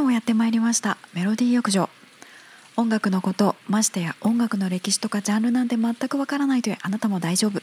[0.00, 0.96] らもやってまいりました。
[1.12, 1.90] メロディー浴場。
[2.76, 7.60] 音楽のことましてや音楽の歴史とかジャンルなんて全くわからないというあなたも大丈夫。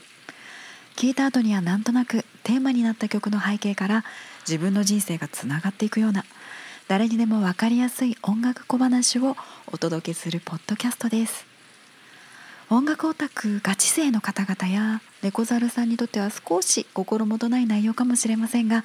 [0.94, 4.04] 聞いた後にはなんとなくテーマになった曲の背景から
[4.46, 6.24] 自分の人生がつながっていくような
[6.86, 9.36] 誰にでも分かりやすい音楽小話を
[9.72, 11.48] お届けするポッドキャストです。
[12.70, 18.84] 音楽オタクガチ勢の方々や猫猿さんにとっては少し心もとない内容かもしれませんが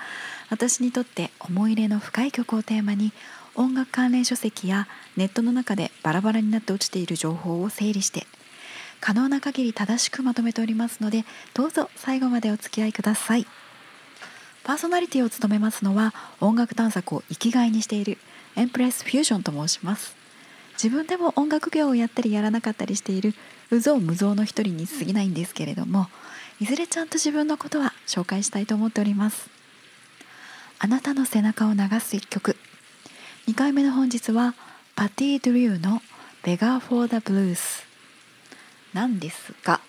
[0.50, 3.12] 私にとって思い入れの深い曲をテーマに
[3.56, 8.26] 音楽関連書籍やネットの中でバラバラになって落ちている情報を整理して
[9.00, 13.46] 可能な限り正しくまとめておりますのでどうぞ最後までお付き合いください。
[14.64, 18.18] パーソナリティを務めますのは音楽探索を生きがいにしている
[18.56, 20.16] エンプレスフュージョンと申します。
[20.76, 23.36] 自分でも音楽業をやったりやらなかったりしている
[23.72, 26.08] 有象無象の一人に過ぎないんですけれども
[26.60, 29.50] いずれちゃんと自分のことは紹介したいと思っております。
[30.80, 32.56] あなたの背中を流す一曲
[33.45, 34.55] 2回目の本日は
[34.95, 36.02] パティ・ドゥリューの
[36.44, 37.83] 「Beggar for the Blues」
[38.94, 39.81] なんですが、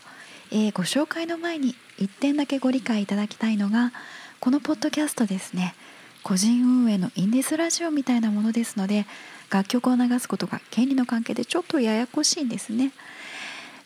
[0.51, 3.93] えー、ご紹介の前に1点だけご理解いただきたいのが
[4.41, 5.77] このポッドキャストですね。
[6.25, 9.07] 個人運営のインディスラジオみたいなものですので
[9.51, 12.91] 楽曲を流すことが権利の関係でちょっとややこしいんですね。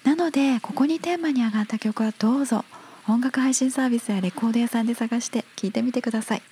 [0.03, 2.65] なのでここにテーマに上がった曲はどうぞ。
[3.07, 6.43] 音楽配信サービスやレコード屋さんで探して聴いてみてください。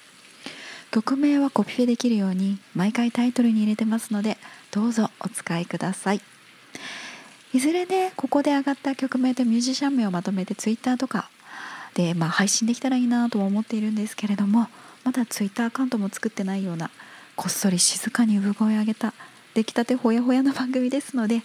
[0.96, 4.38] 曲名はコピペできるように毎回タイトルに入れてますので
[4.70, 6.22] どうぞお使いください。
[7.52, 11.28] いずれねここで上がった曲名とミュージシャン名をまとめて Twitter とか
[11.92, 14.68] で、まあ、配信できたらいいなとは思っているんですけれども
[15.04, 16.90] まだ Twitter アカウントも作ってないような
[17.34, 19.12] こっそり静かに産声を上げた
[19.52, 21.42] 出来たてほやほやの番組ですので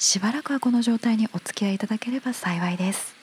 [0.00, 3.14] しばらくはこの状態にお付き合いいただければ幸いです。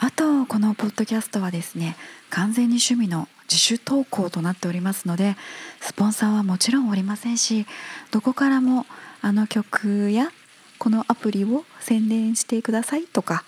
[0.00, 1.94] あとこのポッドキャストはですね
[2.30, 5.36] 完全に趣味の自主投稿となっておりますので
[5.80, 7.66] スポンサーはもちろんおりませんし
[8.12, 8.86] どこからも
[9.22, 10.30] あの曲や
[10.78, 13.44] このアプリを宣伝してくださいとか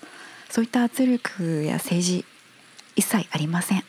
[0.49, 2.25] そういった圧力や政治
[2.95, 3.83] 一切ありません。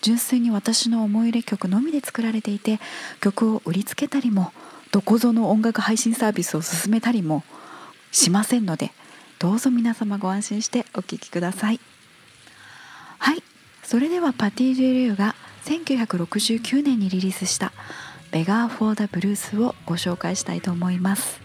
[0.00, 2.80] 純粋に私の思い入れ曲のみで作られていて
[3.20, 4.52] 曲を売りつけたりも
[4.92, 7.44] どこぞの音楽配信サービスを勧めたりも
[8.12, 8.92] しませんので
[9.38, 11.80] どうぞ皆様ご安心してお聴きください。
[13.18, 13.42] はい。
[13.82, 15.34] それでは Patti Drew が
[15.66, 17.72] 1969年にリリースした
[18.02, 21.40] 「Beggar for the Blues」をご紹介したいと思います。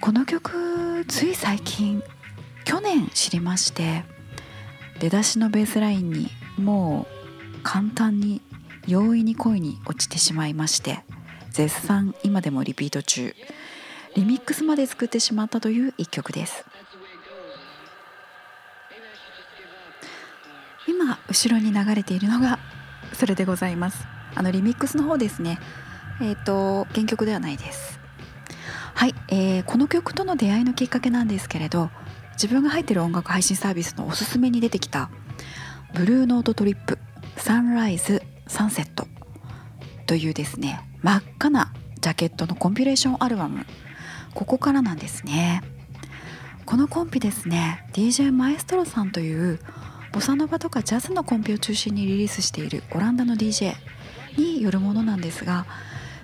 [0.00, 2.02] この曲つい最近
[2.64, 4.04] 去年知りまして
[5.00, 7.06] 出だしのベースラインにも
[7.56, 8.42] う簡単に
[8.86, 11.02] 容易に恋に落ちてしまいまして
[11.50, 13.34] 絶賛今でもリピート中。
[14.14, 16.64] リミックスまで作ってしまったという一曲です。
[20.86, 22.58] 今後ろに流れているのが
[23.12, 24.06] それでございます。
[24.34, 25.58] あのリミックスの方ですね。
[26.20, 28.00] えっ、ー、と原曲ではないです。
[28.94, 31.90] はい、えー、この曲との出会いのきっかけなんですけれど
[32.34, 35.10] 自分が入ってる音楽配信サービスのおすすめに出てきた
[35.94, 36.98] ブルーノートトリップ
[37.36, 39.06] サンライズサンセット
[40.06, 43.66] というですね真っ赤なジャケットのコンピレーションアルバム。
[44.34, 45.62] ここからなんですね。
[46.66, 47.86] このコンピですね。
[47.92, 49.60] DJ マエストロさんという
[50.12, 53.74] ボサノバとかジャズのコンピを中心にリリースしているオランダの DJ
[54.38, 55.66] によるものなんですが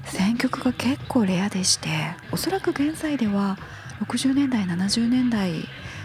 [0.04, 1.88] 選曲が結構レアでして
[2.32, 3.58] おそらく現在では
[4.06, 5.52] 60年代70年代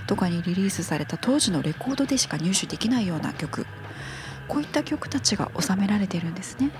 [0.07, 3.65] とかにリリースされた当時のレコードでしか入手できないような曲。
[4.47, 6.71] こういった曲たちが収められているんですね。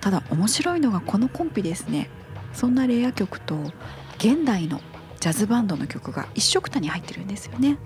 [0.00, 2.10] ただ面白いのがこのコンピですね。
[2.52, 3.72] そんなレア曲と
[4.18, 4.80] 現代の
[5.22, 7.78] ジャズバンドの曲が一緒くたに入ってるんですよね。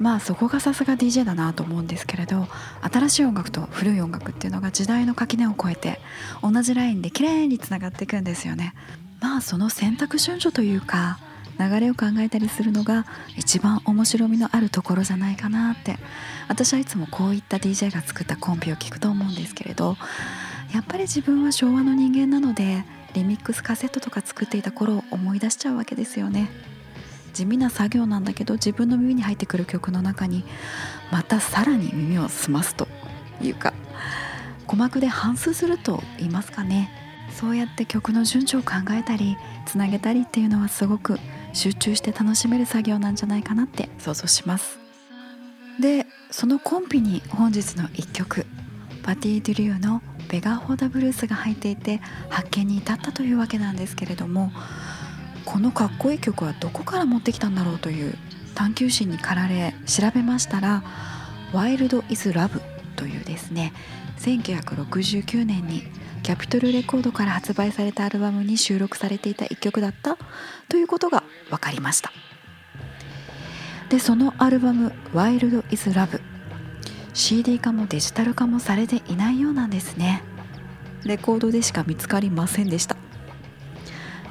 [0.00, 2.48] まあそこがさすが DJ だなと思うんですけれど
[2.82, 6.00] 新しい音楽と古い音楽っていうのが時代の垣根を越えて
[6.42, 8.74] 同じラインで綺麗につながっていくんですよね。
[9.20, 11.20] まあその選択順序というか
[11.60, 13.06] 流れを考えたりするのが
[13.36, 15.96] 一番面白みのあるところじゃないかなって。
[16.48, 19.96] 私はいつもこういった DJ が作ったコンビを聞くと思うんですけれど
[20.74, 26.50] やっぱり自分は昭和の人間なのでリミックスカセットとか作っていた頃を思い出しちゃうわけですよね。
[27.32, 30.44] 地味な作業なんだけど自分の耳に入ってくる曲の中に
[31.10, 32.86] またさらに耳を澄ますと
[33.40, 33.72] いうか
[34.62, 36.90] 鼓膜で反数すると言いますかね。
[37.30, 39.36] そうやって曲の順序を考えたり
[39.66, 41.18] つなげたりっていうのはすごく
[41.52, 44.78] 集中して楽しめる作業なんじゃないかなって想像します。
[45.80, 48.46] でそのコンピに本日の1曲
[49.04, 54.50] パティ・デュリューの「ベガ・ホーダ・ブルース」が入っていて発見に至ったというわけなんですけれども
[55.44, 58.16] このかっこいい曲はどこから持ってきたんだろうという
[58.54, 60.82] 探求心に駆られ調べましたら
[61.52, 62.62] 「ワイルド・イズ・ラブ」
[62.96, 63.74] というですね
[64.20, 65.82] 1969年に
[66.22, 70.16] キャピトルレコードから発売されたアルバムに収録されていた一曲だった
[70.70, 72.10] ということが分かりました。
[73.90, 76.22] でそのアルバム「ワイルド・イズ・ラブ」
[77.14, 80.22] CD 化もデジタル化もされていないようなんですね。
[81.04, 82.96] レコードでしか見つかりませんでした。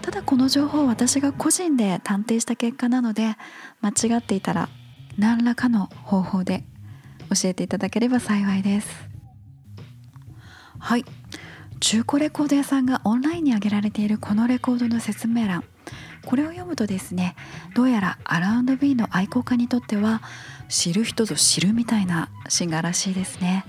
[0.02, 3.38] ただこの情報私が個人で探偵した結果なので
[3.82, 4.68] 間違っていたら
[5.18, 6.66] 何らかの方法で
[7.34, 8.90] 教えていただければ幸いです。
[10.78, 11.06] はい。
[11.80, 15.64] 中古レコード屋さんがオンラインに上げられているこのレコードの説明欄。
[16.26, 17.36] これを読むとですね
[17.76, 20.22] どうやらアラウンド B の愛好家にとっては
[20.74, 23.64] 知る人ぞ知るみたいなシンガーらしいですね。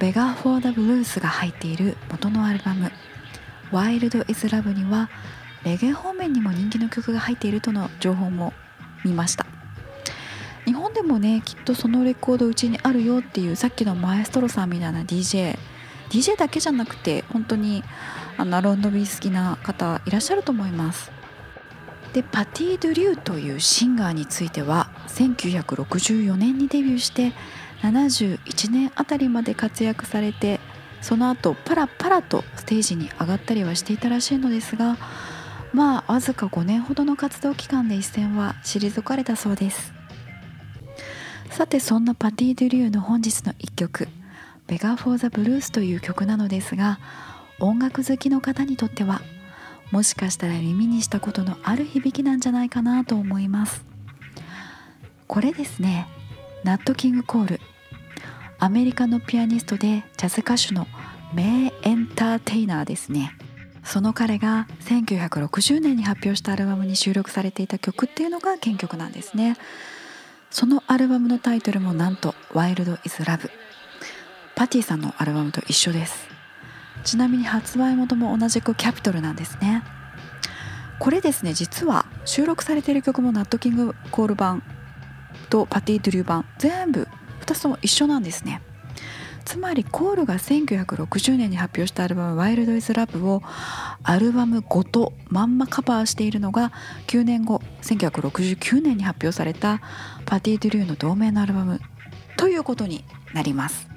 [0.00, 2.90] Beggar for the Blues が入っている元のアルバム
[3.70, 5.08] 「ワイルド・イズ・ラブ」には
[5.62, 8.52] レゲエ方面にも人気の曲が入っているとの情報も
[9.04, 9.46] 見ました。
[10.64, 15.56] 日本でもねきっとそのレコードうちにあるよっていうさっきのマエストロさんみたいな DJ
[16.10, 17.84] DJ だけじゃなくて本当に
[18.36, 21.12] あの R&B 好きな方いらっしゃると思います。
[22.12, 27.32] でパティ・ドゥリューというシンガーについては1964年にデビューして
[27.82, 30.60] 71年あたりまで活躍されて
[31.00, 34.96] その後パラパラとステージに上がったりはしていたらしいのですが
[35.72, 39.92] まあわずか5年ほどの活動期間で一線は退かれたそうです。
[41.50, 44.08] さてそんなパティ・ドゥ・リューの本日の一曲
[44.66, 46.98] 「ベガ・フォー・ザ・ブルース」という曲なのですが
[47.60, 49.22] 音楽好きの方にとっては
[49.92, 53.93] もしかしたら耳にしたことのある響きなんじゃないかなと思います。
[55.26, 56.06] これですね。
[56.64, 57.60] ナット・キング・コール。
[58.58, 60.86] アメリカのピアニストでジャズ歌手の
[61.34, 63.32] 名エンターテイナーですね。
[63.82, 69.56] その彼が1960年に発表したアルバムに収録されていた曲っていうのが原曲なんですね。
[70.50, 73.50] そのアルバムのタイトルもなんと「ワイルド・イズ・ラブ」
[74.54, 76.28] パティさんのアルバムと一緒です。
[77.02, 79.82] ちなみに発売元も同じくキャピトルなんですね。
[80.98, 84.62] これですね実は収録されている曲もナットキングコール版
[85.44, 87.08] とパティ・ドゥリュー版全部
[87.40, 88.60] 2つとも一緒なんですね。
[89.44, 93.42] つまりコールが1960年に発表したアルバム「ワイルド・イズ・ラブ」を
[94.02, 96.72] アルバムごとまんまカバーしているのが
[97.08, 99.80] 9年後1969年に発表された
[100.24, 101.80] パティ・ドゥリューの同名のアルバム
[102.36, 103.04] ということに
[103.34, 103.88] なります。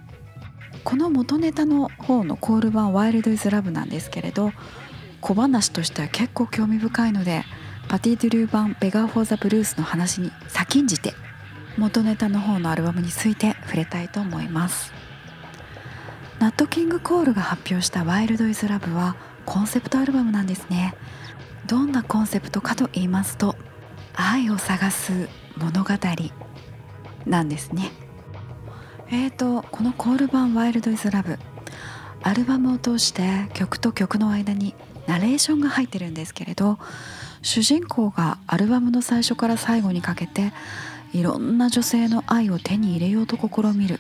[0.84, 4.54] この元ネタの方のコール版「ワイルド・イズ・ラブ」なんですけれど
[5.22, 7.44] 小話としては結構興味深いので
[7.88, 11.14] パティ・ドゥリュー版「Beggar for the Blues」の話に先んじて
[11.78, 14.94] 元ネタの方のアルバムについて触れたいと思います。
[16.40, 19.16] ナット・キング・コールが発表した「Wild Is Love」は
[19.46, 20.96] コンセプトアルバムなんですね。
[21.66, 23.56] どんなコンセプトかと言いますと
[24.16, 25.94] 愛を探す物語
[27.26, 27.92] なんですね。
[29.10, 31.40] えーとこのコール版「Wild Is Love」
[32.24, 34.76] アルバムを通して曲と曲の間に
[35.08, 36.78] ナレーションが入ってるんですけれど
[37.42, 40.52] 主人公がアルバムの最初から最後にかけて
[41.14, 44.00] いろんな女性の愛を手に入れようと試みる。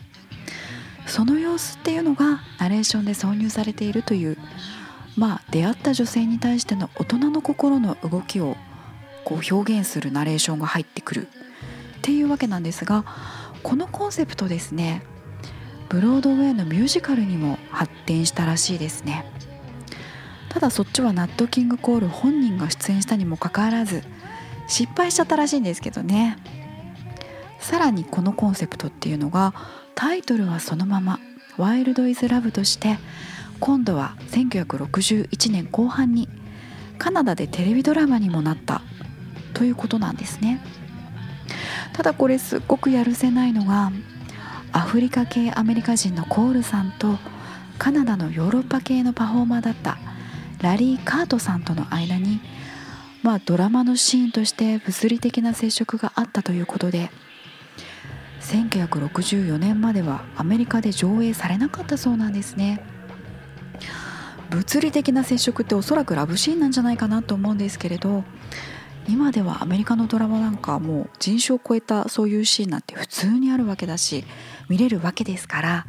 [1.07, 4.37] その様子っていうのがナレーションで挿入されているという
[5.15, 8.57] まあ出会った女性に対しての大人の心の動きを
[9.23, 11.29] こう表現するナレーションが入ってくるっ
[12.01, 13.05] ていうわけなんですが
[13.63, 15.01] このコンセプトですね
[15.89, 19.25] ブロードウェイのミュージカルにも発展したらしいですね。
[20.49, 24.03] ただそっちはナットキングコール本人が出演したにもかかわらず
[24.67, 26.37] 失敗しちゃったらしいんですけどね。
[27.67, 29.53] さらにこのコンセプトっていうのが
[29.93, 31.19] タイトルはそのまま
[31.59, 32.97] 「ワイルド・イズ・ラブ」として
[33.59, 36.29] 今度は1961年後半に
[36.97, 38.81] カナダでテレビドラマにもなった
[39.53, 40.61] ということなんですね。
[41.91, 43.91] ただこれすっごくやるせないのが
[44.71, 47.19] アフリカ系アメリカ人のコールさんと
[47.77, 49.97] カナダのヨーロッパ系のパフォーマーだった
[50.61, 52.39] ラリー・カートさんとの間に
[53.23, 57.11] まあドラマのシーンとして物理的な接触があったということで
[58.47, 62.81] 1964年まではアメリカで上映されなかったそうなんですね。
[64.49, 68.23] 物理的な接触っておそらくラブシーンなんじゃないかなと思うんですけれど
[69.09, 74.23] 今ではアメリカのドラマなんかもう人種を超えたそういうシーンなんて普通にあるわけだし
[74.69, 75.85] 見れるわけですから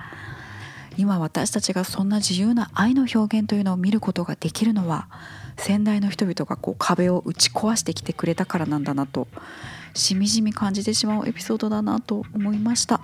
[0.96, 5.08] 今私たちがそんな自由な愛の表現というのを見ることができるのは
[5.56, 9.28] 先代の人々がこう壁を打ち壊してきてくれたからなんだなと
[9.98, 13.00] しみじみ感じてしまうエピソードだなと思いました。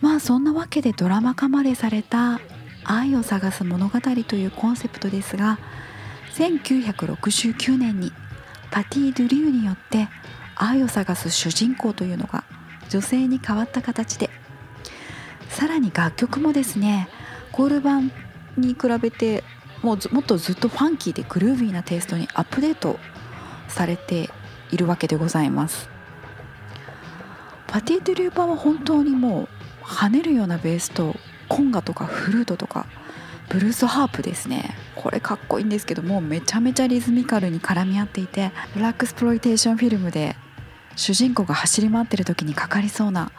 [0.00, 2.40] まあそんなわけでドラマ化までされた
[2.84, 5.58] 「愛を探す物語」というコンセプトですが
[6.34, 8.12] 1969年に
[8.70, 10.08] パティ・ドゥリューによって
[10.54, 12.44] 愛を探す主人公というのが
[12.88, 14.30] 女性に変わった形で
[15.48, 17.08] さらに楽曲もですね
[17.52, 18.12] コール版
[18.56, 19.42] に比べて
[19.82, 22.98] もうもっとずっとファンキーでグルービーなテイストにアップデート
[23.68, 24.30] されて
[24.70, 25.88] いるわけでございます。
[27.66, 31.14] パティ・ドゥリュー版は本当にもう跳ねるようなベースと
[31.48, 32.86] コンガとかフルートとか
[33.48, 34.74] ブルースハープですね。
[34.94, 40.36] これかっこいいんですけどもめちゃめちゃリズミカルに絡み合っていてブラックスプロイテーションフィルムで
[40.96, 43.30] 主人公が走り回ってる時にかかりそうな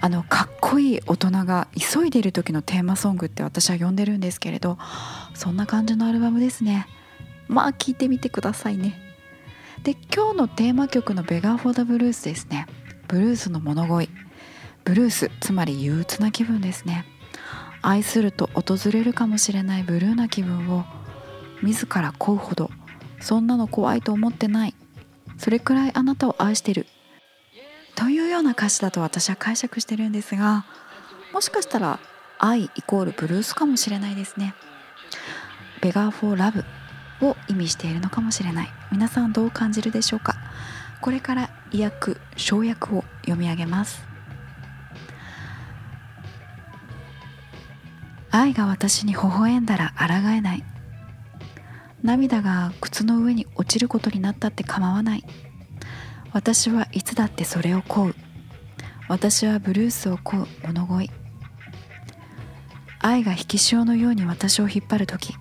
[0.00, 4.78] あのかっこいい大人が急いでいる時のテーマソングって私は呼んでるんですけれど
[5.34, 6.86] そんな感じのアルバムですね。
[7.48, 9.05] まあ聴いてみてくださいね。
[9.86, 12.66] で今日のテーマ曲の「Beggar for the Blues」ですね。
[13.06, 14.10] ブルースの物乞い。
[14.82, 17.04] ブルースつまり憂鬱な気分ですね。
[17.82, 20.84] 愛すると訪れるかもしれないブルーな気分を
[21.62, 22.68] 自ら乞うほど
[23.20, 24.74] そんなの怖いと思ってない。
[25.38, 26.88] それくらいあなたを愛してる。
[27.94, 30.66] というような歌詞だと私は解釈してるんですが
[31.32, 32.00] もしかしたら
[32.40, 34.56] 愛イコールブルースかもしれないですね。
[35.80, 36.64] Beggar for Love。
[37.20, 38.68] を意味しているのかもしれない。
[38.92, 40.36] 皆さんどう感じるでしょうか？
[41.00, 44.04] これから意訳抄訳を読み上げます。
[48.30, 50.64] 愛が私に微笑んだら抗えない。
[52.02, 55.24] 涙が靴の上に落ちることになったって構わない。
[56.32, 58.14] 私はいつだってそれを乞う。
[59.08, 61.10] 私はブルースを乞う物乞い。
[62.98, 65.34] 愛が引き潮のように私を引っ張る時。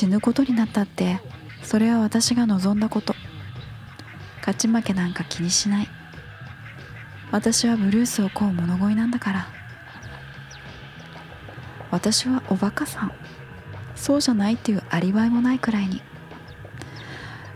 [0.00, 1.20] 死ぬことになったって
[1.62, 3.14] それは私が望んだこと。
[4.38, 5.88] 勝ち負けなんか気にしない。
[7.30, 9.48] 私はブルースを乞う物乞いなんだから。
[11.90, 13.12] 私はおバカさん。
[13.94, 16.00] そうじゃないっていうアリバイもないくらいに。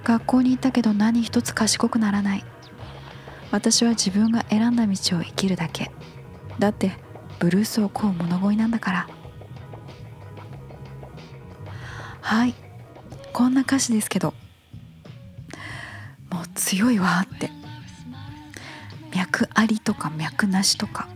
[0.03, 2.45] 学校に行ったけど何一つ賢くならない。
[3.53, 5.91] 私は自分が選んだ道を生きるだけ。
[6.59, 6.99] だって
[7.39, 9.24] ブルースを乞う物乞いなんだから。
[12.25, 12.55] はい。
[13.35, 14.33] こんな歌詞ですけど。
[16.31, 17.51] もう強いわって。
[19.15, 21.07] 脈ありとか脈なしとか。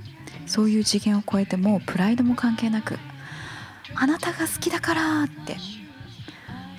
[0.46, 2.98] そういう次元を超えてもうプライドも関係なく。
[3.94, 5.56] あなたが好きだからって。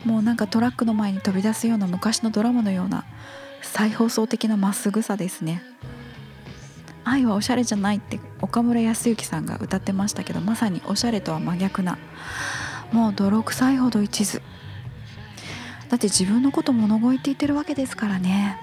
[0.06, 3.06] もうなんかトラックの前に飛び出すような昔のドラマのような
[3.64, 5.64] 再放送的なまっすぐさですね。
[7.04, 11.98] 愛はおしゃれじゃないって岡村康之さんが歌ってましたけどまさにおしゃれとは真逆な
[12.92, 14.42] もう泥臭いほど一途。
[15.90, 18.58] だって自分のこと物乞いって言ってるわけですからね。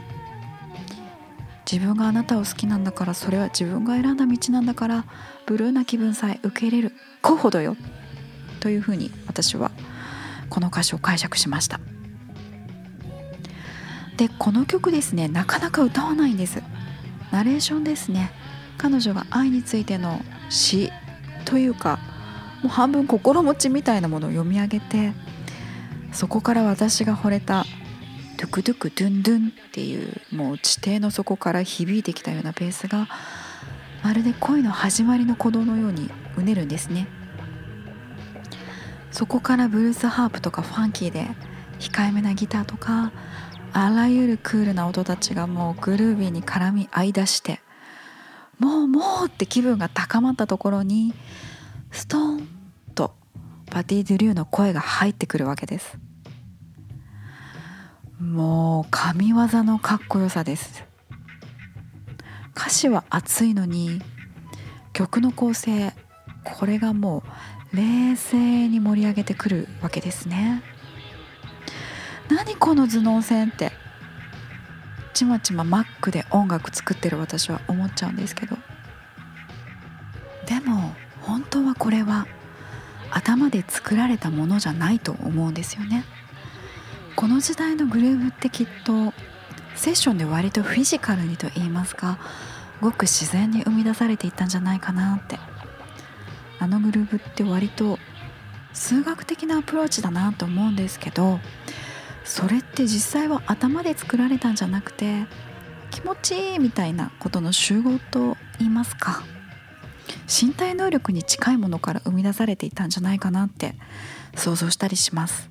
[1.70, 5.04] 自分があなたを好きなんだからそれは自分が選んだ道なんだから
[5.46, 7.76] ブルーな気分さえ受け入れるこうほどよ。
[8.60, 9.70] というふうに私は
[10.48, 11.80] この歌詞を解釈しました。
[14.16, 16.62] でこの曲ですねなかなか歌わないんです。
[17.32, 18.30] ナレーションですね。
[18.78, 20.92] 彼女が愛についての詩
[21.44, 21.98] というか
[22.66, 25.12] もう半分心持ちみたいなものを読み上げて
[26.10, 27.64] そこから私が惚れた
[28.38, 33.06] 「トゥクトゥクドゥンドゥン」っていうもう地底の底から響いてきたようなベースが
[34.02, 37.06] まるで恋の始まりの鼓動のようにうねるんですね。
[39.12, 41.28] そこからブルースハープとかファンキーで
[41.78, 43.12] 控えめなギターとか
[43.72, 47.60] あらゆるクールな音たちがもうグルービーに絡み合いだして
[48.58, 51.14] もうもうって気分が高まったところに
[51.92, 52.55] ストーン
[53.76, 55.98] パティ・ドゥ・リューの声が入ってくるわけです。
[58.18, 60.82] もう神業のかっこよさです。
[62.56, 64.00] 歌詞は熱いのに
[64.94, 65.92] 曲の構成
[66.42, 67.22] これがも
[67.74, 70.62] う冷静に盛り上げてくるわけですね。
[72.30, 73.72] 何この頭脳戦って。
[75.12, 78.56] ちまちまマックで音楽作ってる私は思っちゃうんですけど。
[80.46, 82.26] でも本当はこれは
[83.10, 86.04] 頭で作られたものじゃないと思うんですよね。
[87.14, 89.14] この時代のグルーヴってきっと
[89.74, 92.18] セッションで割とフィジカルにと言いますか
[92.80, 95.38] ごく自然に生み出されていったんじゃないかなって。
[96.58, 97.98] あのグルーブって割と
[98.72, 101.38] 数学的なアプローチだなと思うんですけど
[102.24, 105.26] それって実際は頭で作られたんじゃなくて
[105.90, 109.22] 気持ちいいみたいなことの集合と言いますか。
[110.28, 113.74] 身体能力に近いものから生み出されていたんじゃないかなって
[114.34, 115.50] 想像したりします。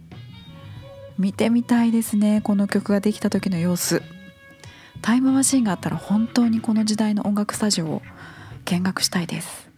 [1.17, 4.01] 見てみたいですねこの曲ができた時の様子。
[5.01, 8.01] タイムマシンがあったら本当にこの時代の音楽スタジオを
[8.65, 9.69] 見学したいです。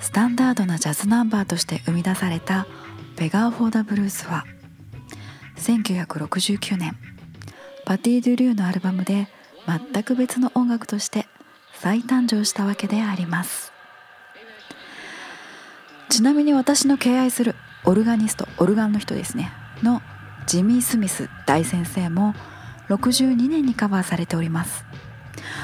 [0.00, 2.66] スタンダードなジャズナンバーとして生み出された
[3.16, 4.44] 「Beggar for the Blues」は
[5.56, 6.96] 1969年
[7.86, 9.28] パティ・ドゥリューのアルバムで
[9.66, 11.26] 全く別の音楽として
[11.72, 13.72] 再誕生したわけであります。
[16.08, 17.54] ちなみに私の敬愛する
[17.84, 19.52] オルガニストオルガンの人ですね。
[19.82, 20.00] の
[20.46, 22.34] ジミー・スミス大先生も
[22.88, 24.84] 62年にカバーされております。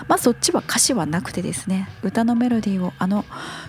[0.08, 1.88] まあそっちは歌詞はなくてですね。
[2.02, 3.24] 歌のメロディーをあの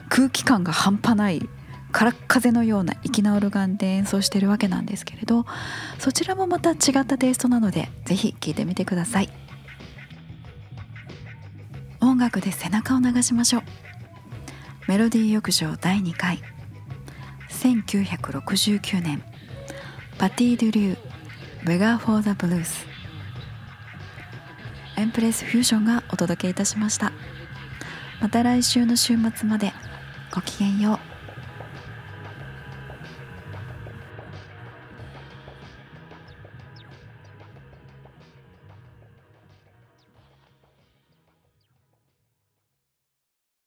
[0.10, 1.48] 空気感が半端ない
[1.92, 5.46] 空っ風のような粋なオルガンで演奏してるわけなんですけれど
[6.00, 9.30] そちらもまた違ったテイストなので是非聴いてみてください。
[12.01, 13.63] 音楽で背中を流しましょう。
[14.88, 16.41] メロディー浴場第2回。
[17.50, 19.24] 1969年。
[20.17, 20.98] パティ・ドゥリュー
[21.65, 22.86] 「Beggar for the Blues」
[24.98, 27.12] エンプレスフュージョンがお届けいたしました。
[28.20, 29.74] また来週の週末まで。
[30.34, 31.11] ごきげんよう。